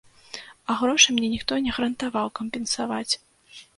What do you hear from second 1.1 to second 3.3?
мне ніхто не гарантаваў кампенсаваць.